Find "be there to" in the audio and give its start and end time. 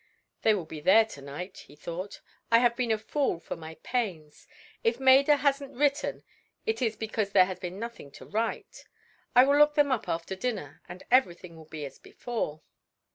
0.65-1.21